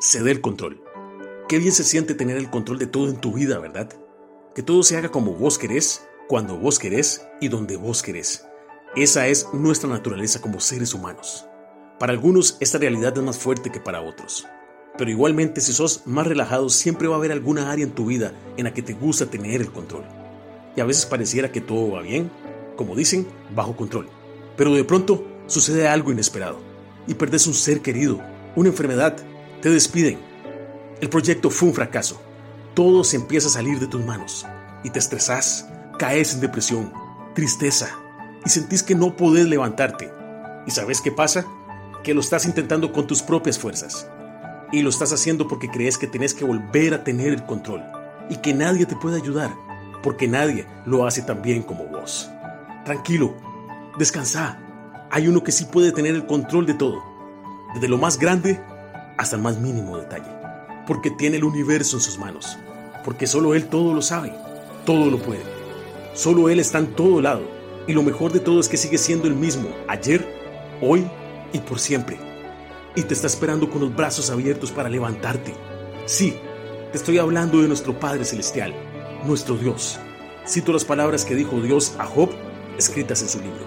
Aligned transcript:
ceder 0.00 0.36
el 0.36 0.40
control. 0.40 0.82
Qué 1.46 1.58
bien 1.58 1.72
se 1.72 1.84
siente 1.84 2.14
tener 2.14 2.38
el 2.38 2.48
control 2.48 2.78
de 2.78 2.86
todo 2.86 3.08
en 3.08 3.20
tu 3.20 3.34
vida, 3.34 3.58
¿verdad? 3.58 3.90
Que 4.54 4.62
todo 4.62 4.82
se 4.82 4.96
haga 4.96 5.10
como 5.10 5.34
vos 5.34 5.58
querés, 5.58 6.06
cuando 6.26 6.56
vos 6.56 6.78
querés 6.78 7.26
y 7.40 7.48
donde 7.48 7.76
vos 7.76 8.02
querés. 8.02 8.46
Esa 8.96 9.28
es 9.28 9.46
nuestra 9.52 9.90
naturaleza 9.90 10.40
como 10.40 10.58
seres 10.58 10.94
humanos. 10.94 11.44
Para 11.98 12.12
algunos 12.12 12.56
esta 12.60 12.78
realidad 12.78 13.16
es 13.16 13.22
más 13.22 13.38
fuerte 13.38 13.70
que 13.70 13.78
para 13.78 14.00
otros. 14.00 14.46
Pero 14.96 15.10
igualmente 15.10 15.60
si 15.60 15.72
sos 15.72 16.06
más 16.06 16.26
relajado 16.26 16.70
siempre 16.70 17.06
va 17.06 17.16
a 17.16 17.18
haber 17.18 17.32
alguna 17.32 17.70
área 17.70 17.84
en 17.84 17.92
tu 17.92 18.06
vida 18.06 18.32
en 18.56 18.64
la 18.64 18.72
que 18.72 18.82
te 18.82 18.94
gusta 18.94 19.26
tener 19.26 19.60
el 19.60 19.70
control. 19.70 20.04
Y 20.76 20.80
a 20.80 20.86
veces 20.86 21.04
pareciera 21.04 21.52
que 21.52 21.60
todo 21.60 21.92
va 21.92 22.00
bien, 22.00 22.30
como 22.74 22.96
dicen, 22.96 23.26
bajo 23.54 23.76
control. 23.76 24.08
Pero 24.56 24.74
de 24.74 24.84
pronto 24.84 25.24
sucede 25.46 25.88
algo 25.88 26.10
inesperado 26.10 26.58
y 27.06 27.14
perdes 27.14 27.46
un 27.46 27.54
ser 27.54 27.82
querido, 27.82 28.20
una 28.56 28.70
enfermedad, 28.70 29.16
te 29.60 29.70
despiden. 29.70 30.18
El 31.00 31.08
proyecto 31.08 31.50
fue 31.50 31.68
un 31.68 31.74
fracaso. 31.74 32.20
Todo 32.74 33.04
se 33.04 33.16
empieza 33.16 33.48
a 33.48 33.52
salir 33.52 33.78
de 33.78 33.86
tus 33.86 34.04
manos 34.04 34.46
y 34.82 34.90
te 34.90 34.98
estresas, 34.98 35.68
caes 35.98 36.34
en 36.34 36.40
depresión, 36.40 36.92
tristeza 37.34 37.90
y 38.44 38.48
sentís 38.48 38.82
que 38.82 38.94
no 38.94 39.16
podés 39.16 39.46
levantarte. 39.46 40.10
¿Y 40.66 40.70
sabes 40.70 41.00
qué 41.00 41.12
pasa? 41.12 41.44
Que 42.02 42.14
lo 42.14 42.20
estás 42.20 42.46
intentando 42.46 42.92
con 42.92 43.06
tus 43.06 43.22
propias 43.22 43.58
fuerzas. 43.58 44.08
Y 44.72 44.82
lo 44.82 44.90
estás 44.90 45.12
haciendo 45.12 45.48
porque 45.48 45.68
crees 45.68 45.98
que 45.98 46.06
tenés 46.06 46.32
que 46.32 46.44
volver 46.44 46.94
a 46.94 47.04
tener 47.04 47.32
el 47.32 47.44
control 47.44 47.82
y 48.28 48.36
que 48.36 48.54
nadie 48.54 48.86
te 48.86 48.94
puede 48.94 49.16
ayudar, 49.16 49.50
porque 50.02 50.28
nadie 50.28 50.66
lo 50.86 51.06
hace 51.06 51.22
tan 51.22 51.42
bien 51.42 51.62
como 51.62 51.86
vos. 51.86 52.30
Tranquilo, 52.84 53.34
descansa. 53.98 54.58
Hay 55.10 55.26
uno 55.26 55.42
que 55.42 55.50
sí 55.50 55.64
puede 55.64 55.90
tener 55.90 56.14
el 56.14 56.24
control 56.24 56.66
de 56.66 56.74
todo, 56.74 57.02
desde 57.74 57.88
lo 57.88 57.98
más 57.98 58.16
grande 58.18 58.60
hasta 59.20 59.36
el 59.36 59.42
más 59.42 59.58
mínimo 59.58 59.98
detalle, 59.98 60.30
porque 60.86 61.10
tiene 61.10 61.36
el 61.36 61.44
universo 61.44 61.98
en 61.98 62.02
sus 62.02 62.18
manos, 62.18 62.56
porque 63.04 63.26
solo 63.26 63.54
Él 63.54 63.66
todo 63.66 63.92
lo 63.92 64.00
sabe, 64.00 64.32
todo 64.86 65.10
lo 65.10 65.18
puede. 65.18 65.42
Solo 66.14 66.48
Él 66.48 66.58
está 66.58 66.78
en 66.78 66.94
todo 66.94 67.20
lado, 67.20 67.42
y 67.86 67.92
lo 67.92 68.02
mejor 68.02 68.32
de 68.32 68.40
todo 68.40 68.60
es 68.60 68.68
que 68.68 68.78
sigue 68.78 68.96
siendo 68.96 69.28
el 69.28 69.34
mismo, 69.34 69.68
ayer, 69.88 70.26
hoy 70.80 71.06
y 71.52 71.58
por 71.58 71.78
siempre. 71.78 72.18
Y 72.96 73.02
te 73.02 73.12
está 73.12 73.26
esperando 73.26 73.68
con 73.68 73.82
los 73.82 73.94
brazos 73.94 74.30
abiertos 74.30 74.72
para 74.72 74.88
levantarte. 74.88 75.52
Sí, 76.06 76.38
te 76.90 76.96
estoy 76.96 77.18
hablando 77.18 77.60
de 77.60 77.68
nuestro 77.68 78.00
Padre 78.00 78.24
Celestial, 78.24 78.72
nuestro 79.26 79.58
Dios. 79.58 80.00
Cito 80.48 80.72
las 80.72 80.86
palabras 80.86 81.26
que 81.26 81.34
dijo 81.34 81.60
Dios 81.60 81.94
a 81.98 82.06
Job 82.06 82.30
escritas 82.78 83.20
en 83.20 83.28
su 83.28 83.38
libro. 83.38 83.66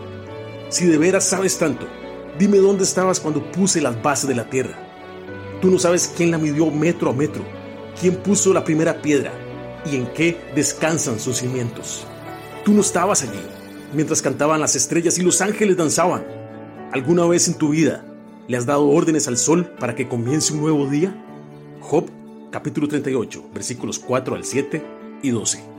Si 0.69 0.87
de 0.87 0.97
veras 0.97 1.25
sabes 1.25 1.59
tanto, 1.59 1.85
dime 2.39 2.57
dónde 2.57 2.85
estabas 2.85 3.19
cuando 3.19 3.51
puse 3.51 3.81
las 3.81 4.01
bases 4.01 4.27
de 4.27 4.33
la 4.33 4.49
tierra. 4.49 4.92
Tú 5.63 5.71
no 5.71 5.79
sabes 5.79 6.13
quién 6.17 6.29
la 6.29 6.37
midió 6.37 6.69
metro 6.69 7.09
a 7.09 7.13
metro, 7.13 7.41
quién 7.97 8.17
puso 8.17 8.53
la 8.53 8.65
primera 8.65 9.01
piedra 9.01 9.31
y 9.89 9.95
en 9.95 10.07
qué 10.07 10.37
descansan 10.53 11.21
sus 11.21 11.37
cimientos. 11.37 12.05
Tú 12.65 12.73
no 12.73 12.81
estabas 12.81 13.23
allí 13.23 13.39
mientras 13.93 14.21
cantaban 14.21 14.59
las 14.59 14.75
estrellas 14.75 15.17
y 15.19 15.21
los 15.21 15.39
ángeles 15.39 15.77
danzaban. 15.77 16.25
¿Alguna 16.91 17.25
vez 17.27 17.47
en 17.47 17.53
tu 17.53 17.69
vida 17.69 18.03
le 18.45 18.57
has 18.57 18.65
dado 18.65 18.89
órdenes 18.89 19.29
al 19.29 19.37
sol 19.37 19.65
para 19.79 19.95
que 19.95 20.09
comience 20.09 20.51
un 20.51 20.59
nuevo 20.59 20.85
día? 20.87 21.15
Job 21.79 22.09
capítulo 22.51 22.89
38 22.89 23.45
versículos 23.53 23.99
4 23.99 24.35
al 24.35 24.43
7 24.43 24.83
y 25.21 25.29
12. 25.29 25.72